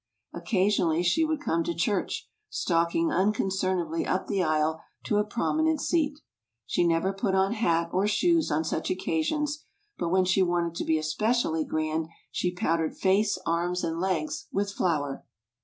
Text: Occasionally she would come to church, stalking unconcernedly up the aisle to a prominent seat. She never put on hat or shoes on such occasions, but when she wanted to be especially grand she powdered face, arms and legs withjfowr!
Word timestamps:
Occasionally 0.33 1.03
she 1.03 1.23
would 1.23 1.39
come 1.41 1.63
to 1.63 1.75
church, 1.75 2.27
stalking 2.49 3.11
unconcernedly 3.11 4.07
up 4.07 4.25
the 4.25 4.41
aisle 4.41 4.81
to 5.03 5.19
a 5.19 5.23
prominent 5.23 5.79
seat. 5.79 6.21
She 6.65 6.83
never 6.87 7.13
put 7.13 7.35
on 7.35 7.53
hat 7.53 7.89
or 7.93 8.07
shoes 8.07 8.49
on 8.49 8.63
such 8.63 8.89
occasions, 8.89 9.63
but 9.99 10.09
when 10.09 10.25
she 10.25 10.41
wanted 10.41 10.73
to 10.73 10.85
be 10.85 10.97
especially 10.97 11.65
grand 11.65 12.07
she 12.31 12.51
powdered 12.51 12.97
face, 12.97 13.37
arms 13.45 13.83
and 13.83 13.99
legs 13.99 14.47
withjfowr! 14.51 15.21